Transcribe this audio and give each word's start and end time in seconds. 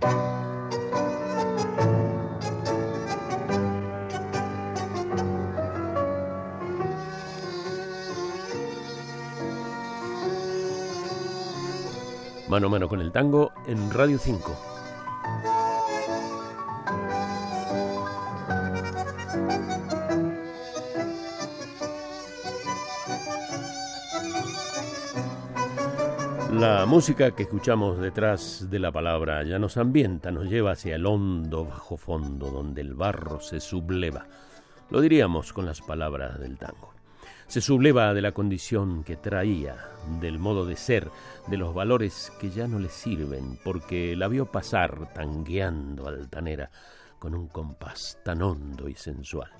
Mano 0.00 0.16
a 12.66 12.70
mano 12.70 12.88
con 12.88 13.00
el 13.00 13.12
tango 13.12 13.52
en 13.66 13.92
Radio 13.92 14.18
5. 14.18 14.69
La 26.60 26.84
música 26.84 27.30
que 27.30 27.44
escuchamos 27.44 27.98
detrás 27.98 28.68
de 28.68 28.78
la 28.78 28.92
palabra 28.92 29.42
ya 29.44 29.58
nos 29.58 29.78
ambienta, 29.78 30.30
nos 30.30 30.44
lleva 30.44 30.72
hacia 30.72 30.96
el 30.96 31.06
hondo 31.06 31.64
bajo 31.64 31.96
fondo 31.96 32.50
donde 32.50 32.82
el 32.82 32.92
barro 32.92 33.40
se 33.40 33.60
subleva. 33.60 34.26
Lo 34.90 35.00
diríamos 35.00 35.54
con 35.54 35.64
las 35.64 35.80
palabras 35.80 36.38
del 36.38 36.58
tango 36.58 36.92
se 37.50 37.60
subleva 37.60 38.14
de 38.14 38.22
la 38.22 38.30
condición 38.30 39.02
que 39.02 39.16
traía, 39.16 39.74
del 40.20 40.38
modo 40.38 40.64
de 40.64 40.76
ser, 40.76 41.10
de 41.48 41.56
los 41.56 41.74
valores 41.74 42.32
que 42.40 42.48
ya 42.48 42.68
no 42.68 42.78
le 42.78 42.88
sirven, 42.88 43.58
porque 43.64 44.14
la 44.14 44.28
vio 44.28 44.46
pasar 44.46 45.12
tangueando 45.12 46.06
altanera 46.06 46.70
con 47.18 47.34
un 47.34 47.48
compás 47.48 48.20
tan 48.24 48.42
hondo 48.42 48.88
y 48.88 48.94
sensual. 48.94 49.50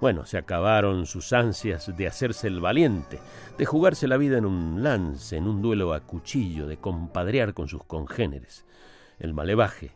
Bueno, 0.00 0.24
se 0.24 0.38
acabaron 0.38 1.06
sus 1.06 1.32
ansias 1.32 1.94
de 1.96 2.06
hacerse 2.06 2.46
el 2.46 2.60
valiente, 2.60 3.18
de 3.58 3.66
jugarse 3.66 4.08
la 4.08 4.16
vida 4.16 4.38
en 4.38 4.46
un 4.46 4.82
lance, 4.82 5.36
en 5.36 5.46
un 5.46 5.60
duelo 5.60 5.92
a 5.92 6.00
cuchillo, 6.00 6.66
de 6.66 6.78
compadrear 6.78 7.52
con 7.52 7.68
sus 7.68 7.84
congéneres. 7.84 8.64
El 9.18 9.34
malevaje, 9.34 9.92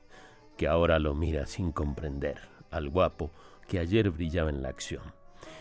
que 0.59 0.69
ahora 0.69 0.99
lo 0.99 1.15
mira 1.15 1.47
sin 1.47 1.73
comprender, 1.73 2.39
al 2.71 2.91
guapo 2.91 3.31
que 3.67 3.79
ayer 3.79 4.11
brillaba 4.11 4.51
en 4.51 4.63
la 4.63 4.69
acción 4.69 5.03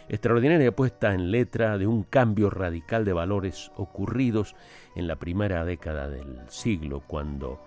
extraordinaria 0.09 0.75
puesta 0.75 1.13
en 1.13 1.31
letra 1.31 1.77
de 1.77 1.87
un 1.87 2.03
cambio 2.03 2.49
radical 2.49 3.05
de 3.05 3.13
valores 3.13 3.71
ocurridos 3.75 4.55
en 4.95 5.07
la 5.07 5.15
primera 5.17 5.63
década 5.65 6.09
del 6.09 6.39
siglo, 6.49 7.03
cuando 7.05 7.61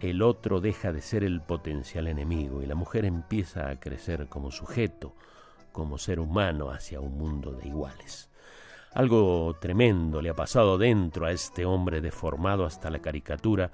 el 0.00 0.22
otro 0.22 0.60
deja 0.60 0.92
de 0.92 1.02
ser 1.02 1.24
el 1.24 1.40
potencial 1.40 2.06
enemigo 2.06 2.62
y 2.62 2.66
la 2.66 2.74
mujer 2.74 3.04
empieza 3.04 3.68
a 3.68 3.80
crecer 3.80 4.28
como 4.28 4.50
sujeto, 4.50 5.14
como 5.78 5.96
ser 5.96 6.18
humano 6.18 6.70
hacia 6.70 6.98
un 6.98 7.16
mundo 7.16 7.52
de 7.52 7.68
iguales. 7.68 8.28
Algo 8.94 9.56
tremendo 9.60 10.20
le 10.20 10.30
ha 10.30 10.34
pasado 10.34 10.76
dentro 10.76 11.24
a 11.24 11.30
este 11.30 11.64
hombre 11.64 12.00
deformado 12.00 12.66
hasta 12.66 12.90
la 12.90 12.98
caricatura 12.98 13.70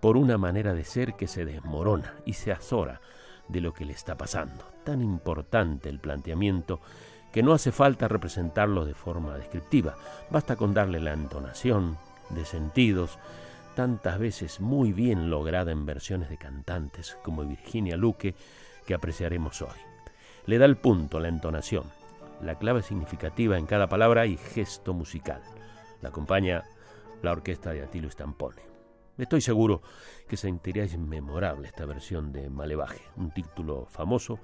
por 0.00 0.16
una 0.16 0.38
manera 0.38 0.74
de 0.74 0.84
ser 0.84 1.14
que 1.14 1.26
se 1.26 1.44
desmorona 1.44 2.14
y 2.24 2.34
se 2.34 2.52
azora 2.52 3.00
de 3.48 3.60
lo 3.60 3.74
que 3.74 3.84
le 3.84 3.94
está 3.94 4.16
pasando. 4.16 4.64
Tan 4.84 5.02
importante 5.02 5.88
el 5.88 5.98
planteamiento 5.98 6.80
que 7.32 7.42
no 7.42 7.52
hace 7.52 7.72
falta 7.72 8.06
representarlo 8.06 8.84
de 8.84 8.94
forma 8.94 9.36
descriptiva, 9.36 9.96
basta 10.30 10.54
con 10.54 10.72
darle 10.72 11.00
la 11.00 11.14
entonación 11.14 11.98
de 12.28 12.44
sentidos, 12.44 13.18
tantas 13.74 14.20
veces 14.20 14.60
muy 14.60 14.92
bien 14.92 15.30
lograda 15.30 15.72
en 15.72 15.84
versiones 15.84 16.28
de 16.28 16.36
cantantes 16.36 17.18
como 17.24 17.44
Virginia 17.44 17.96
Luque, 17.96 18.36
que 18.86 18.94
apreciaremos 18.94 19.62
hoy. 19.62 19.89
Le 20.50 20.58
da 20.58 20.64
el 20.64 20.76
punto, 20.76 21.20
la 21.20 21.28
entonación, 21.28 21.84
la 22.42 22.56
clave 22.56 22.82
significativa 22.82 23.56
en 23.56 23.66
cada 23.66 23.88
palabra 23.88 24.26
y 24.26 24.36
gesto 24.36 24.92
musical. 24.92 25.40
La 26.02 26.08
acompaña 26.08 26.64
la 27.22 27.30
orquesta 27.30 27.70
de 27.70 27.84
Atilio 27.84 28.10
Stampone. 28.10 28.60
Estoy 29.16 29.42
seguro 29.42 29.80
que 30.26 30.36
sentiríais 30.36 30.98
memorable 30.98 31.68
esta 31.68 31.86
versión 31.86 32.32
de 32.32 32.50
Malevaje, 32.50 33.00
un 33.14 33.30
título 33.30 33.86
famoso 33.86 34.40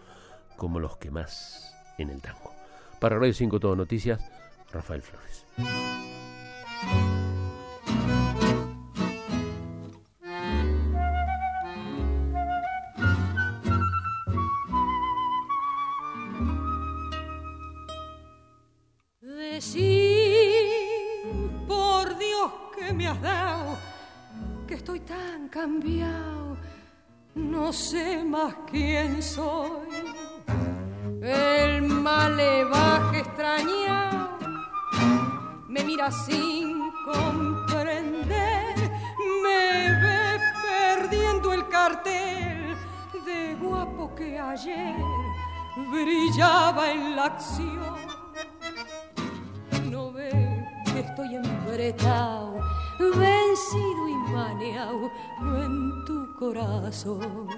como 0.57 0.79
los 0.79 0.97
que 0.97 1.11
más 1.11 1.75
en 1.99 2.11
el 2.11 2.23
tango. 2.23 2.53
Para 3.01 3.19
Radio 3.19 3.35
5 3.35 3.59
Todo 3.59 3.75
Noticias, 3.75 4.23
Rafael 4.71 5.03
Flores. 5.03 5.45
Que 22.77 22.93
me 22.93 23.07
has 23.09 23.21
dado, 23.21 23.79
que 24.67 24.75
estoy 24.75 25.01
tan 25.01 25.49
cambiado, 25.49 26.57
no 27.35 27.73
sé 27.73 28.23
más 28.25 28.55
quién 28.71 29.23
soy 29.23 29.89
el 31.23 31.83
malevaje 31.83 33.19
extrañado 33.19 34.27
me 35.77 35.85
mira 35.85 36.11
sin 36.11 36.91
comprender, 37.05 38.75
me 39.43 39.91
ve 40.01 40.41
perdiendo 40.63 41.53
el 41.53 41.69
cartel 41.69 42.75
de 43.27 43.55
guapo 43.61 44.15
que 44.15 44.39
ayer 44.39 44.97
brillaba 45.91 46.93
en 46.93 47.15
la 47.15 47.25
acción. 47.27 48.16
Estoy 51.17 51.35
embretado, 51.37 52.61
vencido 52.99 54.09
y 54.09 54.33
maneado 54.33 55.11
en 55.41 56.05
tu 56.05 56.35
corazón. 56.39 57.49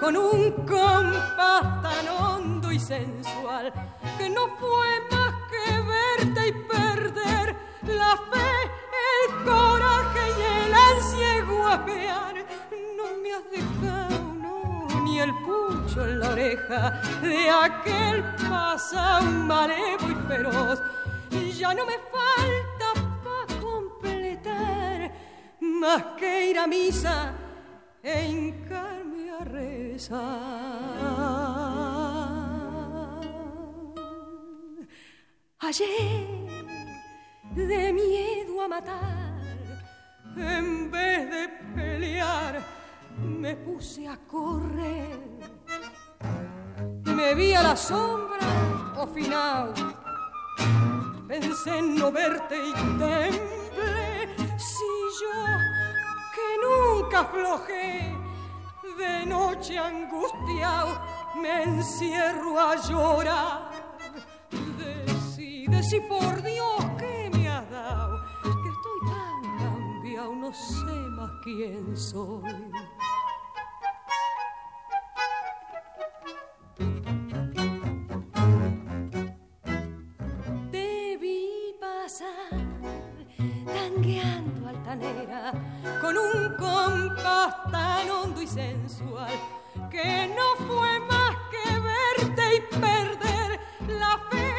con 0.00 0.16
un 0.16 0.52
compás 0.66 1.82
tan 1.82 2.08
hondo 2.08 2.70
y 2.70 2.78
sensual 2.78 3.72
que 4.18 4.28
no 4.28 4.46
fue 4.58 5.00
más 5.10 5.34
que 5.50 5.80
verte 5.80 6.48
y 6.48 6.52
perder 6.52 7.56
la 7.88 8.16
fe, 8.30 8.50
el 9.24 9.48
el 9.48 9.95
No 11.76 13.18
me 13.22 13.32
has 13.34 13.50
dejado, 13.50 14.34
no, 14.34 14.88
ni 15.02 15.20
el 15.20 15.30
pucho 15.44 16.06
en 16.06 16.20
la 16.20 16.30
oreja 16.30 17.00
de 17.20 17.50
aquel 17.50 18.24
pasado 18.48 19.22
malevo 19.22 20.08
y 20.08 20.14
feroz. 20.26 20.80
Ya 21.58 21.74
no 21.74 21.84
me 21.84 21.98
falta 22.14 22.88
para 23.22 23.60
completar 23.60 25.12
más 25.60 26.02
que 26.18 26.50
ir 26.50 26.58
a 26.58 26.66
misa 26.66 27.34
e 28.02 28.24
hincarme 28.24 29.30
a 29.32 29.44
rezar. 29.44 30.16
Ayer, 35.58 36.26
de 37.54 37.92
miedo 37.92 38.62
a 38.62 38.68
matar, 38.68 39.34
en 40.36 40.90
vez 40.90 41.05
me 43.18 43.56
puse 43.56 44.06
a 44.06 44.16
correr. 44.26 45.18
Me 47.04 47.34
vi 47.34 47.54
a 47.54 47.62
la 47.62 47.76
sombra 47.76 48.46
o 48.96 49.06
final, 49.06 49.72
pensé 51.26 51.78
en 51.78 51.94
no 51.94 52.12
verte 52.12 52.56
y 52.56 52.72
temblé. 52.72 53.30
Si 54.58 54.90
yo 55.20 55.38
nunca 56.66 57.20
aflojé, 57.20 58.14
de 58.98 59.26
noche 59.26 59.78
angustiado 59.78 61.00
me 61.40 61.62
encierro 61.62 62.60
a 62.60 62.76
llorar. 62.76 63.70
Decide 64.78 65.82
si 65.82 66.00
por 66.00 66.42
Dios 66.42 66.75
no 70.46 70.52
sé 70.54 70.92
más 71.16 71.30
quién 71.42 71.96
soy. 71.96 72.42
con 86.00 86.16
un 86.16 86.54
compás 86.56 87.70
tan 87.72 88.08
hondo 88.08 88.40
y 88.40 88.46
sensual 88.46 89.32
que 89.90 90.32
no 90.36 90.66
fue 90.66 91.00
más 91.00 91.36
que 91.50 91.80
verte 91.90 92.56
y 92.56 92.60
perder 92.80 93.60
la 93.88 94.18
fe, 94.30 94.54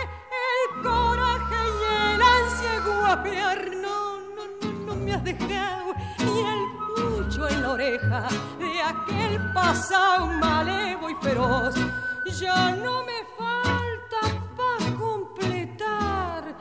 el 0.52 0.84
coraje 0.84 1.62
y 1.80 2.14
el 2.14 2.22
ansia 2.22 2.80
guapear. 2.86 3.77
Dejado 5.24 5.94
ni 6.20 6.40
el 6.40 6.64
pucho 6.96 7.48
en 7.50 7.62
la 7.62 7.72
oreja 7.72 8.28
de 8.60 8.82
aquel 8.82 9.54
pasado 9.54 10.28
malevo 10.28 11.10
y 11.10 11.16
feroz. 11.16 11.76
Ya 12.40 12.72
no 12.72 13.04
me 13.04 13.20
falta 13.38 14.22
para 14.56 14.96
completar 14.96 16.56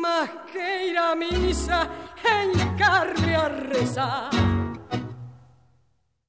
más 0.00 0.30
que 0.52 0.86
ir 0.88 0.98
a 0.98 1.14
misa, 1.14 1.88
e 2.24 2.44
hincarme 2.52 3.34
a 3.34 3.48
rezar 3.48 4.51